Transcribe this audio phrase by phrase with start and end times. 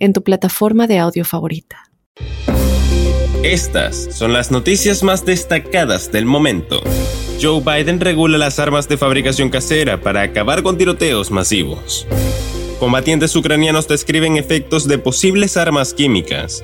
[0.00, 1.90] en tu plataforma de audio favorita.
[3.44, 6.82] Estas son las noticias más destacadas del momento.
[7.40, 12.06] Joe Biden regula las armas de fabricación casera para acabar con tiroteos masivos.
[12.78, 16.62] Combatientes ucranianos describen efectos de posibles armas químicas.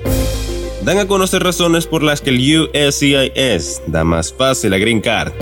[0.83, 5.33] Dan a conocer razones por las que el USCIS da más fácil a Green Card.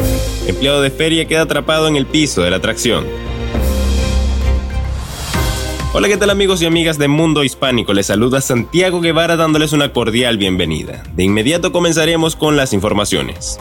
[0.47, 3.05] Empleado de feria queda atrapado en el piso de la atracción.
[5.97, 7.93] Hola, ¿qué tal amigos y amigas de Mundo Hispánico?
[7.93, 11.03] Les saluda Santiago Guevara dándoles una cordial bienvenida.
[11.15, 13.57] De inmediato comenzaremos con las informaciones.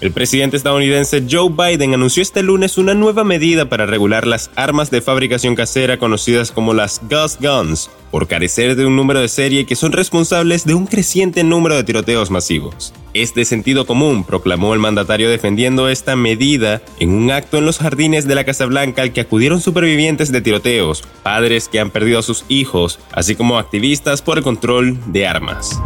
[0.00, 4.92] El presidente estadounidense Joe Biden anunció este lunes una nueva medida para regular las armas
[4.92, 9.66] de fabricación casera conocidas como las Gus Guns, por carecer de un número de serie
[9.66, 12.94] que son responsables de un creciente número de tiroteos masivos.
[13.12, 17.78] Es de sentido común, proclamó el mandatario defendiendo esta medida en un acto en los
[17.78, 22.20] jardines de la Casa Blanca al que acudieron supervivientes de tiroteos, padres que han perdido
[22.20, 25.76] a sus hijos, así como activistas por el control de armas.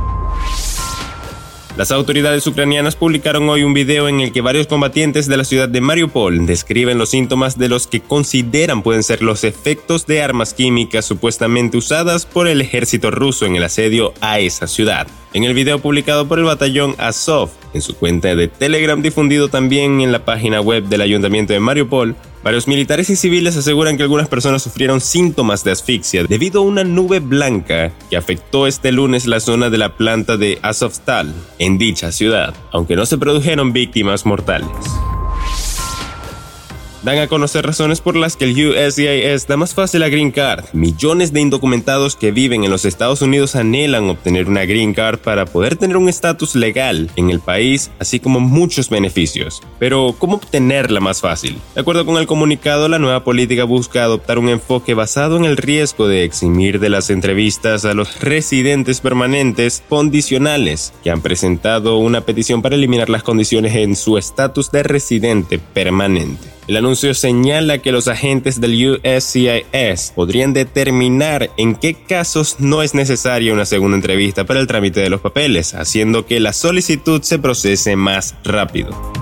[1.75, 5.71] Las autoridades ucranianas publicaron hoy un video en el que varios combatientes de la ciudad
[5.71, 10.53] de Mariupol describen los síntomas de los que consideran pueden ser los efectos de armas
[10.53, 15.07] químicas supuestamente usadas por el ejército ruso en el asedio a esa ciudad.
[15.33, 20.01] En el video publicado por el batallón Azov en su cuenta de Telegram difundido también
[20.01, 24.27] en la página web del ayuntamiento de Mariupol, Varios militares y civiles aseguran que algunas
[24.27, 29.39] personas sufrieron síntomas de asfixia debido a una nube blanca que afectó este lunes la
[29.39, 34.69] zona de la planta de Azovstal en dicha ciudad, aunque no se produjeron víctimas mortales
[37.03, 40.65] dan a conocer razones por las que el USCIS da más fácil a Green Card.
[40.73, 45.45] Millones de indocumentados que viven en los Estados Unidos anhelan obtener una Green Card para
[45.45, 49.63] poder tener un estatus legal en el país, así como muchos beneficios.
[49.79, 51.59] Pero, ¿cómo obtenerla más fácil?
[51.75, 55.57] De acuerdo con el comunicado, la nueva política busca adoptar un enfoque basado en el
[55.57, 62.23] riesgo de eximir de las entrevistas a los residentes permanentes condicionales que han presentado una
[62.23, 66.49] petición para eliminar las condiciones en su estatus de residente permanente.
[66.69, 72.95] El anuncio señala que los agentes del USCIS podrían determinar en qué casos no es
[72.95, 77.41] necesaria una segunda entrevista para el trámite de los papeles, haciendo que la solicitud se
[77.41, 79.22] procese más rápido.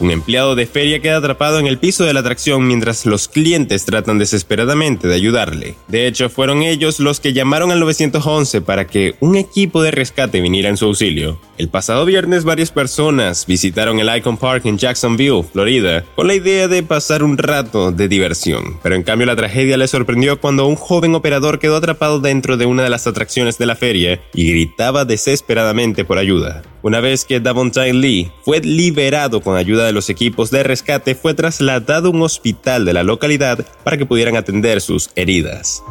[0.00, 3.84] Un empleado de feria queda atrapado en el piso de la atracción mientras los clientes
[3.84, 5.74] tratan desesperadamente de ayudarle.
[5.88, 10.40] De hecho, fueron ellos los que llamaron al 911 para que un equipo de rescate
[10.40, 11.40] viniera en su auxilio.
[11.56, 16.68] El pasado viernes varias personas visitaron el Icon Park en Jacksonville, Florida, con la idea
[16.68, 18.78] de pasar un rato de diversión.
[18.82, 22.66] Pero en cambio la tragedia les sorprendió cuando un joven operador quedó atrapado dentro de
[22.66, 26.62] una de las atracciones de la feria y gritaba desesperadamente por ayuda.
[26.80, 31.34] Una vez que Davontae Lee fue liberado con ayuda de los equipos de rescate, fue
[31.34, 35.82] trasladado a un hospital de la localidad para que pudieran atender sus heridas.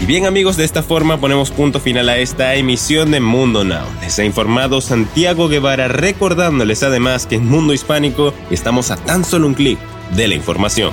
[0.00, 3.86] Y bien amigos, de esta forma ponemos punto final a esta emisión de Mundo Now.
[4.02, 9.46] Les ha informado Santiago Guevara recordándoles además que en Mundo Hispánico estamos a tan solo
[9.46, 9.78] un clic
[10.16, 10.92] de la información.